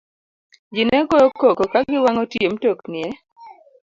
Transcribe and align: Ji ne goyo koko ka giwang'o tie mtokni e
Ji 0.73 0.83
ne 0.85 0.97
goyo 1.09 1.27
koko 1.39 1.63
ka 1.71 1.79
giwang'o 1.89 2.23
tie 2.31 2.47
mtokni 2.53 2.99
e 3.07 3.09